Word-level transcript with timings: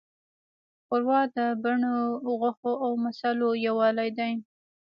ښوروا 0.85 1.21
د 1.35 1.37
بڼو، 1.63 1.97
غوښو، 2.39 2.71
او 2.83 2.91
مصالحو 3.05 3.51
یووالی 3.67 4.09
دی. 4.17 4.31